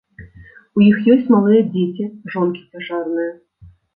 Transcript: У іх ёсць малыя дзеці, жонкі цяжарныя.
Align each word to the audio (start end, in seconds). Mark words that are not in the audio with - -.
У 0.79 0.83
іх 0.91 0.97
ёсць 1.15 1.29
малыя 1.35 1.61
дзеці, 1.73 2.07
жонкі 2.33 2.63
цяжарныя. 2.71 3.31